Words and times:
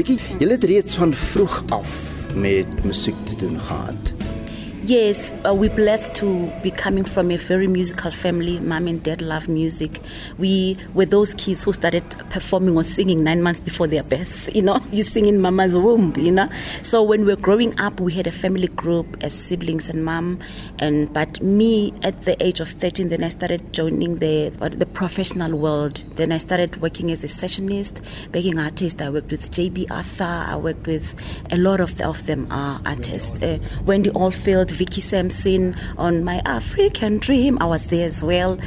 Vicky, 0.00 0.16
jy 0.40 0.46
het 0.48 0.64
reeds 0.64 0.94
van 0.96 1.12
vroeg 1.12 1.58
af 1.76 1.90
met 2.34 2.84
musiek 2.88 3.18
te 3.28 3.36
doen 3.36 3.60
gehad. 3.60 4.19
Yes, 4.90 5.32
uh, 5.46 5.54
we're 5.54 5.70
blessed 5.70 6.16
to 6.16 6.50
be 6.64 6.72
coming 6.72 7.04
from 7.04 7.30
a 7.30 7.36
very 7.36 7.68
musical 7.68 8.10
family. 8.10 8.58
Mom 8.58 8.88
and 8.88 9.00
dad 9.00 9.22
love 9.22 9.48
music. 9.48 10.00
We 10.36 10.76
were 10.94 11.06
those 11.06 11.32
kids 11.34 11.62
who 11.62 11.72
started 11.72 12.02
performing 12.30 12.76
or 12.76 12.82
singing 12.82 13.22
nine 13.22 13.40
months 13.40 13.60
before 13.60 13.86
their 13.86 14.02
birth. 14.02 14.48
You 14.60 14.62
know, 14.62 14.82
you 14.90 15.04
sing 15.04 15.26
in 15.26 15.40
mama's 15.40 15.76
womb, 15.76 16.14
you 16.16 16.32
know. 16.32 16.50
So 16.82 17.04
when 17.04 17.20
we 17.20 17.32
were 17.32 17.40
growing 17.40 17.78
up, 17.78 18.00
we 18.00 18.12
had 18.12 18.26
a 18.26 18.32
family 18.32 18.66
group 18.66 19.16
as 19.22 19.32
siblings 19.32 19.88
and 19.88 20.04
mom. 20.04 20.40
And 20.80 21.10
but 21.12 21.40
me, 21.40 21.94
at 22.02 22.22
the 22.22 22.36
age 22.44 22.58
of 22.58 22.70
13, 22.70 23.10
then 23.10 23.22
I 23.22 23.28
started 23.28 23.72
joining 23.72 24.18
the 24.18 24.50
the 24.76 24.86
professional 24.86 25.56
world. 25.56 26.02
Then 26.16 26.32
I 26.32 26.38
started 26.38 26.82
working 26.82 27.12
as 27.12 27.22
a 27.22 27.28
sessionist, 27.28 28.02
backing 28.32 28.58
artist. 28.58 29.00
I 29.00 29.08
worked 29.08 29.30
with 29.30 29.52
JB 29.52 29.88
Arthur. 29.88 30.24
I 30.24 30.56
worked 30.56 30.88
with 30.88 31.14
a 31.52 31.56
lot 31.56 31.80
of, 31.80 31.96
the, 31.96 32.08
of 32.08 32.26
them 32.26 32.48
are 32.50 32.82
artists. 32.84 33.40
Uh, 33.40 33.60
Wendy 33.86 34.10
Oldfield, 34.10 34.72
Vicky 34.80 35.02
Sampson 35.02 35.76
on 35.98 36.24
My 36.24 36.40
African 36.46 37.18
Dream. 37.18 37.58
I 37.60 37.66
was 37.66 37.88
there 37.88 38.06
as 38.06 38.22
well. 38.22 38.58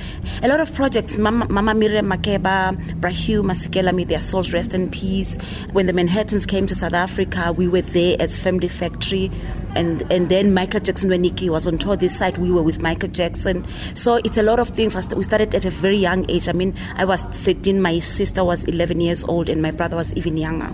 A 0.44 0.48
lot 0.48 0.59
of 0.59 0.72
projects. 0.76 1.17
Mama, 1.17 1.48
Mama 1.49 1.73
Miriam 1.73 2.05
Makeba, 2.05 3.02
Bra 3.02 3.09
Hugh 3.09 3.41
Masekela, 3.41 3.95
may 3.95 4.03
their 4.03 4.22
souls 4.22 4.53
rest 4.53 4.76
in 4.76 4.91
peace. 4.91 5.38
When 5.72 5.88
the 5.88 5.94
Manhattans 5.94 6.45
came 6.45 6.67
to 6.67 6.76
South 6.76 6.94
Africa, 6.94 7.52
we 7.52 7.67
were 7.67 7.81
there 7.81 8.16
as 8.20 8.38
Family 8.38 8.67
Factory. 8.67 9.31
And, 9.73 10.03
and 10.14 10.30
then 10.30 10.53
Michael 10.53 10.81
Jackson, 10.81 11.09
when 11.09 11.23
Nikki 11.23 11.50
was 11.50 11.66
on 11.66 11.80
tour 11.80 11.95
this 11.95 12.16
side, 12.16 12.38
we 12.38 12.52
were 12.52 12.61
with 12.61 12.80
Michael 12.80 13.09
Jackson. 13.09 13.66
So 13.95 14.17
it's 14.17 14.38
a 14.38 14.44
lot 14.44 14.59
of 14.59 14.69
things. 14.69 14.95
We 15.16 15.23
started 15.23 15.56
at 15.56 15.66
a 15.66 15.72
very 15.72 15.97
young 15.97 16.30
age. 16.30 16.47
I 16.47 16.52
mean, 16.52 16.75
I 16.95 17.06
was 17.06 17.23
13, 17.23 17.81
my 17.81 17.97
sister 17.97 18.44
was 18.44 18.64
11 18.66 19.02
years 19.02 19.23
old, 19.23 19.50
and 19.50 19.64
my 19.64 19.72
brother 19.72 19.95
was 19.95 20.14
even 20.14 20.38
younger. 20.38 20.72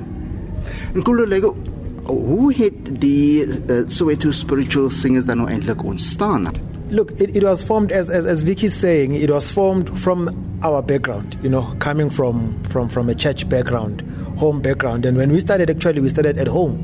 Nkhululeko, 0.94 1.69
hoe 2.10 2.54
het 2.54 3.02
die 3.02 3.46
uh, 3.46 3.84
Soweto 3.88 4.32
spiritual 4.32 4.90
singers 4.90 5.26
dan 5.26 5.38
nou 5.38 5.50
eintlik 5.50 5.84
ontstaan? 5.84 6.48
Look, 6.90 7.12
it, 7.22 7.36
it 7.36 7.44
was 7.44 7.62
formed 7.62 7.92
as, 7.92 8.10
as 8.10 8.26
as 8.26 8.42
Vicky's 8.42 8.74
saying, 8.74 9.14
it 9.16 9.30
was 9.30 9.52
formed 9.52 9.90
from 10.00 10.30
our 10.64 10.82
background, 10.82 11.38
you 11.44 11.50
know, 11.50 11.76
coming 11.78 12.10
from 12.10 12.58
from 12.70 12.90
from 12.90 13.10
a 13.10 13.16
church 13.16 13.48
background, 13.48 14.02
home 14.38 14.62
background. 14.62 15.06
And 15.06 15.18
when 15.18 15.32
we 15.32 15.40
started 15.40 15.70
actually 15.70 16.02
we 16.02 16.10
started 16.10 16.38
at 16.38 16.48
home, 16.48 16.82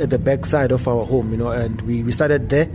at 0.00 0.10
the 0.10 0.18
back 0.18 0.44
side 0.44 0.72
of 0.72 0.88
our 0.88 1.04
home, 1.04 1.30
you 1.30 1.36
know, 1.36 1.50
and 1.50 1.80
we, 1.82 2.02
we 2.02 2.12
started 2.12 2.48
there. 2.48 2.68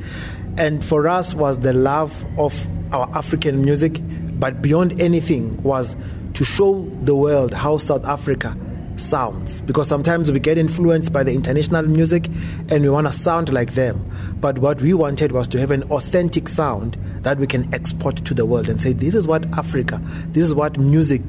And 0.58 0.84
for 0.84 1.08
us 1.08 1.34
was 1.34 1.60
the 1.60 1.74
love 1.74 2.26
of 2.38 2.56
our 2.94 3.10
African 3.14 3.62
music, 3.62 4.00
but 4.40 4.62
beyond 4.62 5.02
anything 5.02 5.62
was 5.64 5.96
to 6.34 6.44
show 6.44 6.90
the 7.04 7.16
world 7.16 7.54
how 7.54 7.78
South 7.78 8.06
Africa 8.06 8.56
sounds 9.00 9.62
because 9.64 9.88
sometimes 9.88 10.32
we 10.32 10.40
get 10.40 10.58
influenced 10.58 11.12
by 11.12 11.24
the 11.24 11.34
international 11.34 11.84
music 11.84 12.28
and 12.70 12.82
we 12.82 12.90
want 12.90 13.08
to 13.08 13.14
sound 13.14 13.52
like 13.52 13.74
them. 13.74 14.10
But 14.40 14.60
what 14.60 14.82
we 14.82 14.94
wanted 14.94 15.32
was 15.32 15.48
to 15.50 15.60
have 15.60 15.72
an 15.72 15.84
authentic 15.92 16.48
sound 16.48 16.98
that 17.22 17.38
we 17.38 17.48
can 17.48 17.74
export 17.74 18.18
to 18.18 18.34
the 18.34 18.46
world 18.46 18.70
and 18.70 18.82
say, 18.82 18.94
this 18.94 19.16
is 19.16 19.28
what 19.28 19.46
Africa, 19.58 20.02
this 20.30 20.44
is 20.44 20.54
what 20.54 20.78
music 20.78 21.22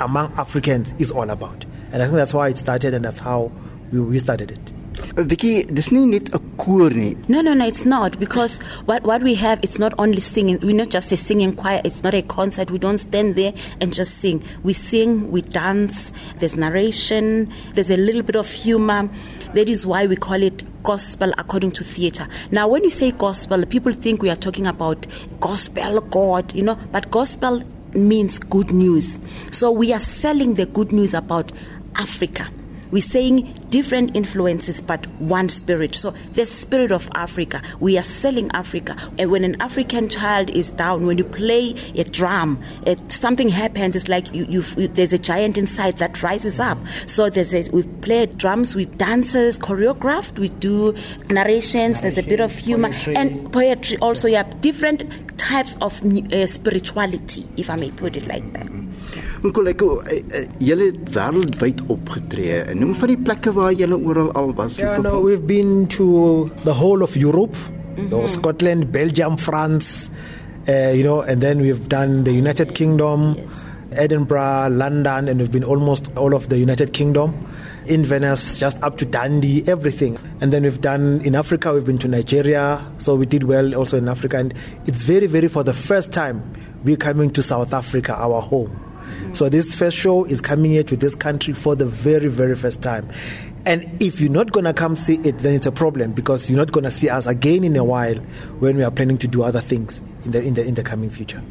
among 0.00 0.32
Africans 0.34 0.94
is 0.98 1.10
all 1.10 1.30
about. 1.30 1.64
And 1.92 2.02
I 2.02 2.06
think 2.06 2.16
that's 2.16 2.34
why 2.34 2.48
it 2.48 2.58
started 2.58 2.94
and 2.94 3.04
that's 3.04 3.18
how 3.18 3.50
we, 3.92 4.18
started 4.18 4.50
it. 4.50 4.72
Vicky, 5.16 5.64
dis 5.64 5.90
nie 5.92 6.06
net 6.06 6.28
'n 6.34 6.40
koor 6.56 6.90
nie. 6.90 7.16
No, 7.28 7.40
no, 7.40 7.54
no, 7.54 7.66
it's 7.66 7.84
not 7.84 8.18
because 8.18 8.58
what 8.86 9.02
what 9.04 9.22
we 9.22 9.34
have 9.34 9.58
it's 9.62 9.78
not 9.78 9.94
only 9.98 10.20
singing. 10.20 10.58
We're 10.62 10.76
not 10.76 10.90
just 10.90 11.12
a 11.12 11.16
singing 11.16 11.54
choir. 11.54 11.80
It's 11.84 12.02
not 12.02 12.14
a 12.14 12.22
concert. 12.22 12.70
We 12.70 12.78
don't 12.78 12.98
stand 12.98 13.34
there 13.34 13.52
and 13.80 13.92
just 13.92 14.20
sing. 14.20 14.42
We 14.62 14.72
sing, 14.72 15.30
we 15.30 15.42
dance. 15.42 16.12
There's 16.38 16.56
narration. 16.56 17.52
There's 17.74 17.90
a 17.90 17.96
little 17.96 18.22
bit 18.22 18.36
of 18.36 18.50
humor. 18.50 19.08
That 19.54 19.68
is 19.68 19.86
why 19.86 20.06
we 20.06 20.16
call 20.16 20.42
it 20.42 20.62
gospel 20.82 21.32
according 21.38 21.72
to 21.72 21.84
theater. 21.84 22.28
Now, 22.50 22.68
when 22.68 22.84
you 22.84 22.90
say 22.90 23.10
gospel, 23.10 23.64
people 23.66 23.92
think 23.92 24.22
we 24.22 24.30
are 24.30 24.36
talking 24.36 24.66
about 24.66 25.06
gospel 25.40 26.00
God, 26.00 26.54
you 26.54 26.62
know, 26.62 26.78
but 26.92 27.10
gospel 27.10 27.62
means 27.94 28.38
good 28.38 28.70
news. 28.70 29.18
So 29.50 29.70
we 29.70 29.92
are 29.92 30.00
selling 30.00 30.54
the 30.54 30.66
good 30.66 30.92
news 30.92 31.14
about 31.14 31.52
Africa. 31.96 32.48
We're 32.90 33.02
saying 33.02 33.52
different 33.68 34.16
influences, 34.16 34.80
but 34.80 35.06
one 35.20 35.48
spirit. 35.48 35.94
So 35.94 36.14
the 36.32 36.46
spirit 36.46 36.92
of 36.92 37.08
Africa. 37.14 37.62
We 37.80 37.98
are 37.98 38.02
selling 38.02 38.50
Africa. 38.52 38.96
And 39.18 39.30
when 39.30 39.44
an 39.44 39.60
African 39.60 40.08
child 40.08 40.50
is 40.50 40.70
down, 40.70 41.06
when 41.06 41.18
you 41.18 41.24
play 41.24 41.74
a 41.96 42.04
drum, 42.04 42.62
it, 42.86 43.12
something 43.12 43.48
happens. 43.48 43.96
It's 43.96 44.08
like 44.08 44.32
you, 44.34 44.46
you, 44.48 44.62
there's 44.88 45.12
a 45.12 45.18
giant 45.18 45.58
inside 45.58 45.98
that 45.98 46.22
rises 46.22 46.60
up. 46.60 46.78
So 47.06 47.28
there's 47.30 47.54
a, 47.54 47.68
we 47.70 47.82
play 47.82 48.26
drums 48.26 48.74
with 48.74 48.96
dancers, 48.98 49.58
choreographed. 49.58 50.38
We 50.38 50.48
do 50.48 50.96
narrations. 51.28 52.00
There's 52.00 52.18
a 52.18 52.22
bit 52.22 52.40
of 52.40 52.52
humor 52.52 52.90
poetry. 52.90 53.16
and 53.16 53.52
poetry. 53.52 53.98
Also, 53.98 54.28
yeah, 54.28 54.44
different 54.60 55.35
types 55.36 55.76
of 55.80 56.00
uh, 56.04 56.46
spirituality, 56.46 57.46
if 57.56 57.70
I 57.70 57.76
may 57.76 57.90
put 57.90 58.16
it 58.16 58.26
like 58.26 58.52
that. 58.52 58.66
Nkhululeko, 59.42 59.88
uh, 60.00 60.20
uh, 60.34 60.44
julle 60.58 60.90
het 60.90 61.10
wêreldwyd 61.14 61.82
opgetree. 61.92 62.62
Noem 62.74 62.94
van 62.98 63.12
die 63.12 63.18
plekke 63.20 63.52
waar 63.56 63.74
julle 63.76 63.98
oral 63.98 64.32
al 64.32 64.52
was. 64.56 64.78
Yeah, 64.80 64.98
no, 65.02 65.20
we've 65.20 65.46
been 65.46 65.86
to 65.96 66.50
the 66.64 66.74
whole 66.74 67.02
of 67.02 67.16
Europe, 67.16 67.56
you 67.96 68.08
know, 68.08 68.26
Scotland, 68.26 68.90
Belgium, 68.92 69.36
France, 69.36 70.10
uh, 70.68 70.92
you 70.92 71.04
know, 71.04 71.20
and 71.20 71.42
then 71.42 71.60
we've 71.60 71.88
done 71.88 72.24
the 72.24 72.32
United 72.32 72.74
Kingdom, 72.74 73.36
Edinburgh, 73.92 74.68
London, 74.72 75.28
and 75.28 75.40
we've 75.40 75.52
been 75.52 75.64
almost 75.64 76.10
all 76.16 76.34
of 76.34 76.48
the 76.48 76.58
United 76.58 76.92
Kingdom. 76.92 77.34
Inverness, 77.86 78.58
just 78.58 78.82
up 78.82 78.96
to 78.98 79.06
Dundee, 79.06 79.62
everything. 79.66 80.18
And 80.40 80.52
then 80.52 80.62
we've 80.64 80.80
done 80.80 81.20
in 81.24 81.34
Africa, 81.34 81.72
we've 81.72 81.84
been 81.84 81.98
to 81.98 82.08
Nigeria, 82.08 82.84
so 82.98 83.14
we 83.14 83.26
did 83.26 83.44
well 83.44 83.74
also 83.74 83.96
in 83.96 84.08
Africa. 84.08 84.38
And 84.38 84.54
it's 84.86 85.00
very, 85.00 85.26
very 85.26 85.48
for 85.48 85.62
the 85.62 85.74
first 85.74 86.12
time 86.12 86.52
we're 86.84 86.96
coming 86.96 87.30
to 87.30 87.42
South 87.42 87.72
Africa, 87.72 88.14
our 88.14 88.40
home. 88.40 88.82
So 89.32 89.48
this 89.48 89.74
first 89.74 89.96
show 89.96 90.24
is 90.24 90.40
coming 90.40 90.70
here 90.70 90.84
to 90.84 90.96
this 90.96 91.14
country 91.14 91.54
for 91.54 91.74
the 91.76 91.86
very, 91.86 92.28
very 92.28 92.56
first 92.56 92.82
time. 92.82 93.08
And 93.66 94.00
if 94.00 94.20
you're 94.20 94.30
not 94.30 94.52
gonna 94.52 94.72
come 94.72 94.94
see 94.94 95.16
it, 95.24 95.38
then 95.38 95.54
it's 95.54 95.66
a 95.66 95.72
problem 95.72 96.12
because 96.12 96.48
you're 96.48 96.56
not 96.56 96.72
gonna 96.72 96.90
see 96.90 97.08
us 97.08 97.26
again 97.26 97.64
in 97.64 97.76
a 97.76 97.84
while 97.84 98.16
when 98.60 98.76
we 98.76 98.84
are 98.84 98.90
planning 98.90 99.18
to 99.18 99.28
do 99.28 99.42
other 99.42 99.60
things 99.60 100.00
in 100.24 100.30
the 100.30 100.42
in 100.42 100.54
the 100.54 100.64
in 100.64 100.74
the 100.74 100.84
coming 100.84 101.10
future. 101.10 101.42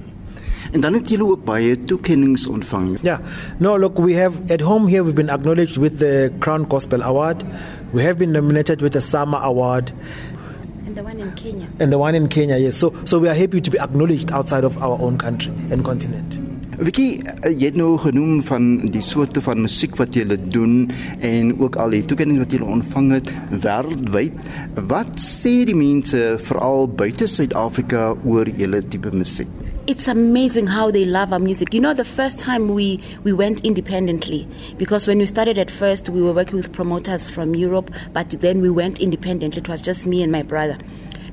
En 0.71 0.81
dan 0.81 0.93
het 0.93 1.09
julle 1.09 1.25
ook 1.25 1.43
baie 1.43 1.83
toekenninge 1.83 2.49
ontvang. 2.49 2.97
Yeah. 3.01 3.19
No, 3.57 3.79
look, 3.79 3.97
we 3.97 4.15
have 4.15 4.35
at 4.49 4.61
home 4.61 4.89
here 4.89 5.03
we've 5.03 5.15
been 5.15 5.29
acknowledged 5.29 5.77
with 5.77 5.99
the 5.99 6.31
Crown 6.39 6.65
Gospel 6.67 7.01
Award. 7.01 7.43
We 7.91 8.01
have 8.03 8.17
been 8.17 8.31
nominated 8.31 8.81
with 8.81 8.91
the 8.91 9.01
Sama 9.01 9.37
Award. 9.37 9.91
And 10.85 10.95
the 10.95 11.03
one 11.03 11.19
in 11.19 11.33
Kenya. 11.33 11.67
And 11.79 11.91
the 11.91 11.97
one 11.97 12.15
in 12.15 12.27
Kenya, 12.27 12.57
yes. 12.57 12.77
So 12.77 12.93
so 13.05 13.19
we 13.19 13.27
are 13.29 13.35
happy 13.35 13.61
to 13.61 13.71
be 13.71 13.79
acknowledged 13.79 14.31
outside 14.31 14.63
of 14.63 14.77
our 14.77 15.01
own 15.01 15.17
country 15.17 15.53
and 15.71 15.83
continent. 15.83 16.37
Vicky, 16.75 17.21
uh, 17.23 17.51
jy 17.53 17.69
het 17.69 17.77
nou 17.79 17.93
genoem 18.03 18.41
van 18.43 18.65
die 18.91 19.03
soorte 19.05 19.39
van 19.43 19.61
musiek 19.63 19.95
wat 19.95 20.15
jy 20.17 20.25
doen 20.51 20.89
en 21.23 21.53
ook 21.55 21.77
al 21.79 21.95
die 21.95 22.01
toekenninge 22.03 22.43
wat 22.43 22.51
jy 22.51 22.59
ontvang 22.59 23.13
het 23.15 23.31
wêreldwyd. 23.63 24.41
Wat 24.91 25.13
sê 25.23 25.61
die 25.69 25.77
mense 25.77 26.19
veral 26.49 26.89
buite 26.91 27.29
Suid-Afrika 27.31 28.09
oor 28.27 28.51
julle 28.59 28.83
tipe 28.91 29.13
musiek? 29.15 29.51
It's 29.87 30.07
amazing 30.07 30.65
how 30.65 30.89
they 30.89 31.05
love 31.05 31.31
our 31.31 31.37
music. 31.37 31.71
You 31.71 31.79
know, 31.79 31.93
the 31.93 32.03
first 32.03 32.39
time 32.39 32.69
we, 32.69 32.99
we 33.23 33.31
went 33.31 33.63
independently, 33.63 34.47
because 34.77 35.05
when 35.05 35.19
we 35.19 35.27
started 35.27 35.59
at 35.59 35.69
first, 35.69 36.09
we 36.09 36.23
were 36.23 36.33
working 36.33 36.55
with 36.55 36.73
promoters 36.73 37.27
from 37.27 37.53
Europe, 37.53 37.91
but 38.11 38.31
then 38.31 38.61
we 38.61 38.71
went 38.71 38.99
independently. 38.99 39.61
It 39.61 39.69
was 39.69 39.83
just 39.83 40.07
me 40.07 40.23
and 40.23 40.31
my 40.31 40.41
brother. 40.41 40.79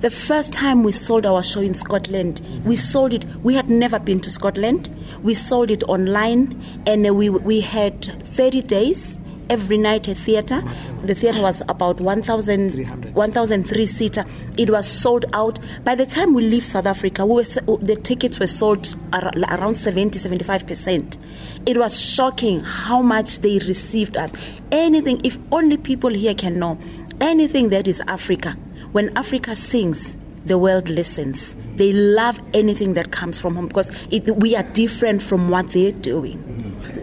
The 0.01 0.11
first 0.11 0.53
time 0.53 0.83
we 0.83 0.93
sold 0.93 1.25
our 1.25 1.43
show 1.43 1.63
in 1.63 1.73
Scotland, 1.73 2.43
we 2.67 2.77
sold 2.77 3.15
it. 3.15 3.25
We 3.43 3.55
had 3.55 3.71
never 3.71 3.99
been 3.99 4.21
to 4.21 4.31
Scotland. 4.31 4.95
We 5.23 5.33
sold 5.33 5.71
it 5.71 5.83
online, 5.85 6.63
and 6.87 7.17
we 7.17 7.31
we 7.31 7.61
had 7.61 8.05
30 8.35 8.61
days 8.63 9.17
every 9.53 9.77
night 9.77 10.09
a 10.09 10.15
theatre. 10.15 10.63
The 11.05 11.15
theatre 11.15 11.43
was 11.43 11.61
about 11.69 12.01
1,000 12.01 13.13
1,003 13.15 13.87
seater. 13.87 14.25
It 14.57 14.71
was 14.71 14.89
sold 14.89 15.27
out. 15.35 15.59
By 15.85 15.95
the 15.95 16.07
time 16.07 16.33
we 16.33 16.43
leave 16.43 16.65
South 16.65 16.87
Africa, 16.87 17.27
we 17.27 17.35
were, 17.35 17.77
the 17.77 18.01
tickets 18.03 18.41
were 18.41 18.47
sold 18.47 18.95
ar- 19.13 19.31
around 19.51 19.77
70 19.77 20.19
75%. 20.19 21.19
It 21.67 21.77
was 21.77 22.01
shocking 22.01 22.61
how 22.61 23.03
much 23.03 23.41
they 23.41 23.59
received 23.59 24.17
us. 24.17 24.33
Anything, 24.71 25.21
if 25.23 25.39
only 25.53 25.77
people 25.77 26.11
here 26.15 26.35
can 26.35 26.59
know, 26.59 26.79
anything 27.21 27.69
that 27.69 27.87
is 27.87 28.01
Africa, 28.09 28.57
when 28.93 29.15
Africa 29.19 29.55
sings, 29.55 30.17
the 30.47 30.57
world 30.57 30.89
listens. 30.89 31.55
They 31.77 31.93
love 31.93 32.41
anything 32.55 32.95
that 32.95 33.13
comes 33.13 33.39
from 33.39 33.55
home 33.57 33.69
because 33.69 33.91
it, 34.11 34.25
we 34.37 34.57
are 34.57 34.65
different 34.65 35.23
from 35.23 35.51
what 35.51 35.71
they're 35.73 35.93
doing. 35.93 36.39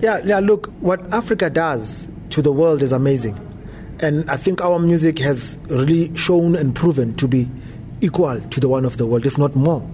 Yeah, 0.02 0.20
yeah, 0.26 0.40
look, 0.40 0.68
what 0.80 1.02
Africa 1.14 1.50
does 1.50 2.10
to 2.30 2.42
the 2.42 2.52
world 2.52 2.82
is 2.82 2.92
amazing. 2.92 3.40
And 4.00 4.30
I 4.30 4.38
think 4.38 4.62
our 4.62 4.80
music 4.80 5.20
has 5.20 5.60
really 5.70 6.16
shown 6.16 6.56
and 6.56 6.76
proven 6.76 7.16
to 7.16 7.28
be 7.28 7.50
equal 8.02 8.40
to 8.40 8.60
the 8.60 8.70
one 8.70 8.86
of 8.86 8.98
the 8.98 9.06
world, 9.06 9.26
if 9.26 9.38
not 9.38 9.56
more. 9.56 9.86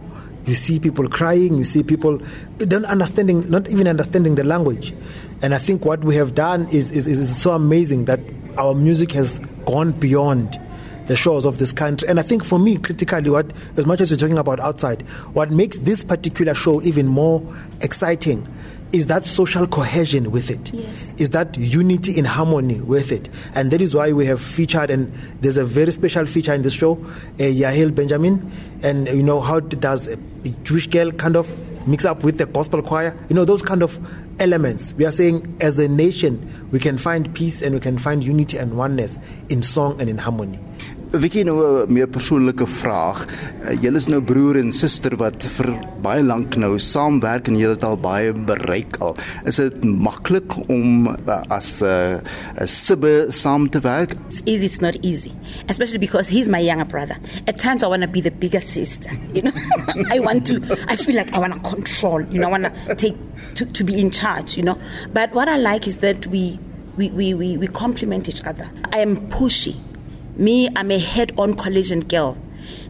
You 0.45 0.53
see 0.53 0.79
people 0.79 1.07
crying, 1.09 1.57
you 1.57 1.63
see 1.63 1.81
people 1.81 2.21
don't 2.57 2.85
understanding, 2.85 3.49
not 3.49 3.67
even 3.67 3.87
understanding 3.87 4.35
the 4.35 4.43
language. 4.43 4.93
And 5.41 5.55
I 5.55 5.57
think 5.57 5.85
what 5.85 6.03
we 6.03 6.15
have 6.15 6.35
done 6.35 6.67
is, 6.69 6.91
is, 6.91 7.07
is 7.07 7.41
so 7.41 7.53
amazing 7.53 8.05
that 8.05 8.19
our 8.57 8.75
music 8.75 9.11
has 9.13 9.39
gone 9.65 9.91
beyond 9.93 10.59
the 11.07 11.15
shores 11.15 11.45
of 11.45 11.57
this 11.57 11.71
country. 11.71 12.07
And 12.07 12.19
I 12.19 12.23
think 12.23 12.43
for 12.43 12.59
me, 12.59 12.77
critically, 12.77 13.29
what 13.29 13.51
as 13.75 13.85
much 13.85 14.01
as 14.01 14.11
we're 14.11 14.17
talking 14.17 14.37
about 14.37 14.59
outside, 14.59 15.01
what 15.33 15.51
makes 15.51 15.77
this 15.77 16.03
particular 16.03 16.53
show 16.53 16.81
even 16.83 17.07
more 17.07 17.41
exciting 17.81 18.47
is 18.95 19.07
that 19.07 19.25
social 19.25 19.67
cohesion 19.67 20.31
with 20.31 20.49
it. 20.49 20.73
Yes. 20.73 21.13
Is 21.17 21.31
that 21.31 21.57
unity 21.57 22.17
in 22.17 22.23
harmony 22.23 22.79
with 22.79 23.11
it. 23.11 23.27
And 23.53 23.69
that 23.71 23.81
is 23.81 23.93
why 23.93 24.13
we 24.13 24.25
have 24.25 24.39
featured, 24.39 24.89
and 24.89 25.11
there's 25.41 25.57
a 25.57 25.65
very 25.65 25.91
special 25.91 26.25
feature 26.25 26.53
in 26.53 26.61
this 26.61 26.73
show, 26.73 26.93
uh, 26.93 27.43
Yahil 27.43 27.93
Benjamin, 27.93 28.49
and 28.81 29.07
you 29.07 29.21
know 29.21 29.41
how 29.41 29.59
does 29.59 30.07
a 30.07 30.15
Jewish 30.63 30.87
girl 30.87 31.11
kind 31.11 31.35
of 31.35 31.45
mix 31.85 32.05
up 32.05 32.23
with 32.23 32.37
the 32.37 32.45
gospel 32.45 32.81
choir? 32.81 33.17
You 33.27 33.35
know, 33.35 33.43
those 33.43 33.61
kind 33.61 33.83
of 33.83 33.99
elements. 34.39 34.93
We 34.93 35.05
are 35.05 35.11
saying 35.11 35.57
as 35.61 35.79
a 35.79 35.87
nation, 35.87 36.67
we 36.71 36.79
can 36.79 36.97
find 36.97 37.33
peace 37.33 37.61
and 37.61 37.73
we 37.73 37.79
can 37.79 37.97
find 37.97 38.23
unity 38.23 38.57
and 38.57 38.77
oneness 38.77 39.19
in 39.49 39.63
song 39.63 39.99
and 39.99 40.09
in 40.09 40.17
harmony. 40.17 40.59
Vicky 41.15 41.43
nou 41.43 41.85
'n 41.85 41.93
meer 41.93 42.07
persoonlike 42.07 42.67
vraag. 42.67 43.25
Uh, 43.63 43.71
julle 43.81 43.95
is 43.95 44.07
nou 44.07 44.21
broer 44.21 44.57
en 44.59 44.71
suster 44.71 45.15
wat 45.15 45.43
vir 45.43 45.71
baie 46.01 46.23
lank 46.23 46.55
nou 46.55 46.77
saamwerk 46.79 47.47
en 47.47 47.55
julle 47.55 47.75
het 47.75 47.83
al 47.83 47.97
baie 47.97 48.33
bereik 48.33 48.97
al. 48.99 49.15
Is 49.45 49.55
dit 49.55 49.83
maklik 49.83 50.51
om 50.67 51.07
uh, 51.07 51.41
as 51.47 51.81
'n 51.81 51.85
uh, 51.85 52.63
'n 52.63 52.67
sibbe 52.67 53.27
saam 53.29 53.69
te 53.69 53.79
werk? 53.79 54.15
It's 54.29 54.41
easy, 54.45 54.65
it's 54.65 54.81
not 54.81 54.97
easy. 55.01 55.31
Especially 55.67 55.99
because 55.99 56.27
he's 56.29 56.49
my 56.49 56.59
younger 56.59 56.87
brother. 56.87 57.17
At 57.47 57.59
times 57.59 57.83
I 57.83 57.87
want 57.87 58.01
to 58.01 58.09
be 58.09 58.21
the 58.21 58.31
bigger 58.31 58.61
sister, 58.61 59.11
you 59.33 59.41
know. 59.41 59.53
I 60.15 60.19
want 60.19 60.45
to 60.47 60.59
I 60.87 60.95
feel 60.97 61.15
like 61.15 61.33
I 61.33 61.39
want 61.39 61.53
to 61.53 61.59
control, 61.61 62.21
you 62.31 62.39
know, 62.39 62.47
I 62.47 62.59
want 62.59 62.65
to 62.65 62.95
take 62.95 63.15
to, 63.55 63.65
to 63.65 63.83
be 63.83 63.99
in 63.99 64.11
charge, 64.11 64.57
you 64.57 64.63
know. 64.63 64.79
But 65.13 65.33
what 65.33 65.47
I 65.47 65.57
like 65.57 65.87
is 65.87 65.97
that 65.97 66.27
we 66.27 66.59
we, 66.97 67.09
we, 67.09 67.33
we, 67.33 67.57
we 67.57 67.67
complement 67.67 68.29
each 68.29 68.43
other. 68.45 68.69
I 68.93 68.99
am 68.99 69.29
pushy. 69.29 69.75
Me, 70.37 70.69
I'm 70.75 70.91
a 70.91 70.99
head 70.99 71.33
on 71.37 71.55
collision 71.55 72.01
girl. 72.01 72.37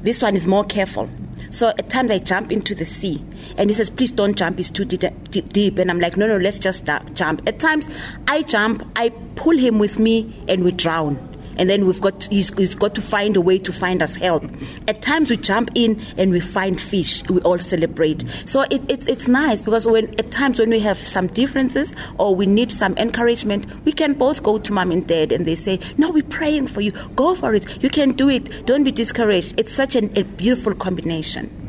This 0.01 0.21
one 0.21 0.35
is 0.35 0.45
more 0.47 0.63
careful. 0.63 1.09
So 1.49 1.69
at 1.69 1.89
times 1.89 2.11
I 2.11 2.19
jump 2.19 2.51
into 2.51 2.75
the 2.75 2.85
sea 2.85 3.23
and 3.57 3.69
he 3.69 3.73
says, 3.73 3.89
please 3.89 4.11
don't 4.11 4.35
jump, 4.35 4.59
it's 4.59 4.69
too 4.69 4.85
de- 4.85 4.97
de- 4.97 5.41
deep. 5.41 5.77
And 5.77 5.89
I'm 5.89 5.99
like, 5.99 6.17
no, 6.17 6.27
no, 6.27 6.37
let's 6.37 6.59
just 6.59 6.85
jump. 7.13 7.47
At 7.47 7.59
times 7.59 7.89
I 8.27 8.41
jump, 8.41 8.83
I 8.95 9.09
pull 9.35 9.57
him 9.57 9.79
with 9.79 9.97
me 9.99 10.43
and 10.47 10.63
we 10.63 10.71
drown. 10.71 11.24
And 11.57 11.69
then 11.69 11.85
we've 11.85 12.01
got 12.01 12.25
he's, 12.25 12.55
he's 12.57 12.75
got 12.75 12.95
to 12.95 13.01
find 13.01 13.35
a 13.35 13.41
way 13.41 13.57
to 13.59 13.73
find 13.73 14.01
us 14.01 14.15
help. 14.15 14.43
At 14.87 15.01
times 15.01 15.29
we 15.29 15.37
jump 15.37 15.69
in 15.75 16.01
and 16.17 16.31
we 16.31 16.39
find 16.39 16.79
fish. 16.79 17.27
We 17.29 17.41
all 17.41 17.59
celebrate. 17.59 18.23
So 18.45 18.61
it, 18.63 18.83
it's 18.89 19.07
it's 19.07 19.27
nice 19.27 19.61
because 19.61 19.85
when 19.85 20.13
at 20.19 20.31
times 20.31 20.59
when 20.59 20.69
we 20.69 20.79
have 20.81 20.97
some 21.07 21.27
differences 21.27 21.95
or 22.17 22.35
we 22.35 22.45
need 22.45 22.71
some 22.71 22.97
encouragement, 22.97 23.65
we 23.85 23.91
can 23.91 24.13
both 24.13 24.43
go 24.43 24.57
to 24.57 24.73
mom 24.73 24.91
and 24.91 25.05
dad 25.07 25.31
and 25.31 25.45
they 25.45 25.55
say, 25.55 25.79
"No, 25.97 26.11
we're 26.11 26.23
praying 26.23 26.67
for 26.67 26.81
you. 26.81 26.91
Go 27.15 27.35
for 27.35 27.53
it. 27.53 27.65
You 27.83 27.89
can 27.89 28.11
do 28.11 28.29
it. 28.29 28.65
Don't 28.65 28.83
be 28.83 28.91
discouraged." 28.91 29.59
It's 29.59 29.73
such 29.73 29.95
an, 29.95 30.11
a 30.17 30.23
beautiful 30.23 30.75
combination. 30.75 31.64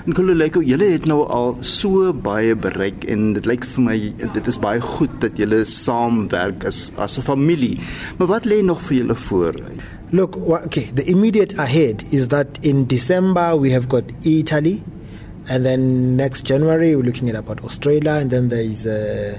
En 0.00 0.14
Nkhululeko, 0.14 0.62
julle 0.64 0.86
het 0.94 1.04
nou 1.10 1.26
al 1.28 1.58
so 1.66 2.08
baie 2.16 2.54
bereik 2.56 3.04
en 3.12 3.34
dit 3.36 3.44
lyk 3.48 3.66
vir 3.68 3.84
my 3.84 3.96
dit 4.22 4.46
is 4.48 4.58
baie 4.62 4.80
goed 4.80 5.12
dat 5.20 5.36
julle 5.36 5.58
saamwerk 5.68 6.64
as 6.64 6.90
as 6.96 7.18
'n 7.18 7.22
familie. 7.22 7.80
Maar 8.18 8.28
wat 8.28 8.46
lê 8.46 8.62
nog 8.64 8.80
vir 8.80 8.96
julle 8.96 9.16
voor? 9.16 9.54
Look, 10.12 10.36
okay, 10.36 10.90
the 10.94 11.04
immediate 11.04 11.54
ahead 11.58 12.04
is 12.10 12.28
that 12.28 12.58
in 12.62 12.86
December 12.86 13.60
we 13.60 13.70
have 13.72 13.88
got 13.88 14.04
Italy, 14.22 14.82
and 15.48 15.64
then 15.64 16.16
next 16.16 16.46
January 16.46 16.96
we're 16.96 17.04
looking 17.04 17.28
at 17.28 17.36
about 17.36 17.62
Australia, 17.62 18.12
and 18.12 18.30
then 18.30 18.48
there 18.48 18.64
is 18.64 18.86
uh, 18.86 19.38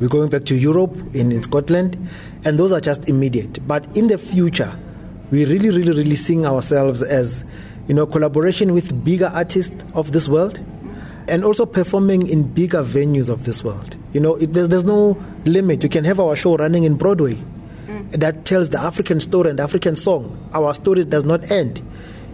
we're 0.00 0.08
going 0.08 0.28
back 0.28 0.44
to 0.44 0.54
Europe 0.56 0.96
in, 1.14 1.30
in 1.30 1.42
Scotland, 1.42 1.96
and 2.44 2.58
those 2.58 2.72
are 2.72 2.80
just 2.80 3.08
immediate. 3.08 3.60
But 3.66 3.86
in 3.96 4.08
the 4.08 4.18
future, 4.18 4.72
we 5.30 5.44
really, 5.44 5.70
really, 5.70 5.92
really 5.92 6.16
seeing 6.16 6.46
ourselves 6.46 7.02
as 7.02 7.44
you 7.90 7.94
know 7.94 8.06
collaboration 8.06 8.72
with 8.72 9.04
bigger 9.04 9.32
artists 9.34 9.84
of 9.94 10.12
this 10.12 10.28
world, 10.28 10.60
and 11.26 11.44
also 11.44 11.66
performing 11.66 12.28
in 12.28 12.44
bigger 12.44 12.84
venues 12.84 13.28
of 13.28 13.46
this 13.46 13.64
world. 13.64 13.96
You 14.12 14.20
know, 14.20 14.36
it, 14.36 14.52
there's, 14.52 14.68
there's 14.68 14.84
no 14.84 15.20
limit. 15.44 15.82
We 15.82 15.88
can 15.88 16.04
have 16.04 16.20
our 16.20 16.36
show 16.36 16.56
running 16.56 16.84
in 16.84 16.94
Broadway 16.94 17.34
mm. 17.88 18.12
that 18.12 18.44
tells 18.44 18.70
the 18.70 18.80
African 18.80 19.18
story 19.18 19.50
and 19.50 19.58
the 19.58 19.64
African 19.64 19.96
song. 19.96 20.38
Our 20.54 20.72
story 20.74 21.04
does 21.04 21.24
not 21.24 21.50
end. 21.50 21.82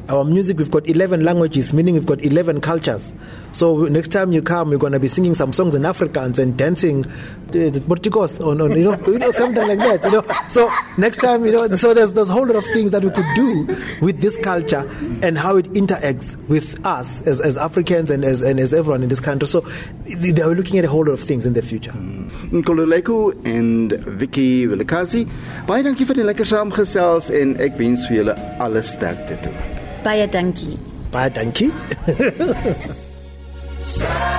Our 0.08 0.24
music, 0.24 0.58
we've 0.58 0.70
got 0.70 0.86
11 0.88 1.24
languages, 1.24 1.72
meaning 1.72 1.94
we've 1.94 2.06
got 2.06 2.22
11 2.22 2.60
cultures. 2.60 3.12
So 3.52 3.84
next 3.86 4.08
time 4.08 4.32
you 4.32 4.40
come, 4.40 4.70
we're 4.70 4.78
going 4.78 4.92
to 4.92 5.00
be 5.00 5.08
singing 5.08 5.34
some 5.34 5.52
songs 5.52 5.74
in 5.74 5.82
Afrikaans 5.82 6.38
and 6.38 6.56
dancing 6.56 7.04
Portuguese 7.52 8.40
on, 8.40 8.60
on 8.60 8.72
you, 8.72 8.84
know, 8.84 9.06
you 9.06 9.18
know, 9.18 9.30
something 9.30 9.66
like 9.66 9.78
that. 9.78 10.04
You 10.04 10.10
know, 10.10 10.24
so 10.48 10.70
next 10.98 11.18
time, 11.18 11.44
you 11.44 11.52
know, 11.52 11.74
so 11.74 11.94
there's 11.94 12.12
there's 12.12 12.28
a 12.28 12.32
whole 12.32 12.46
lot 12.46 12.56
of 12.56 12.64
things 12.66 12.90
that 12.90 13.04
we 13.04 13.10
could 13.10 13.26
do 13.34 13.66
with 14.00 14.20
this 14.20 14.36
culture 14.38 14.88
and 15.22 15.38
how 15.38 15.56
it 15.56 15.66
interacts 15.72 16.36
with 16.48 16.84
us 16.86 17.22
as, 17.22 17.40
as 17.40 17.56
Africans 17.56 18.10
and 18.10 18.24
as 18.24 18.42
and 18.42 18.60
as 18.60 18.74
everyone 18.74 19.02
in 19.02 19.08
this 19.08 19.20
country. 19.20 19.48
So 19.48 19.60
they 20.04 20.42
are 20.42 20.54
looking 20.54 20.78
at 20.78 20.84
a 20.84 20.88
whole 20.88 21.04
lot 21.04 21.12
of 21.12 21.22
things 21.22 21.46
in 21.46 21.54
the 21.54 21.62
future. 21.62 21.92
Mm. 21.92 22.62
Nkhululeko 22.62 23.44
en 23.44 23.88
Vicky 24.18 24.66
Vilakazi, 24.66 25.24
baie 25.66 25.82
dankie 25.86 26.06
vir 26.06 26.20
die 26.20 26.28
lekker 26.28 26.48
saamgesels 26.48 27.30
en 27.30 27.56
ek 27.62 27.78
wens 27.80 28.06
vir 28.10 28.22
julle 28.22 28.38
alle 28.62 28.84
sterkte 28.86 29.40
toe. 29.46 29.75
Baie 30.06 30.28
dankie. 30.28 30.78
Baie 31.10 31.30
dankie. 31.30 31.72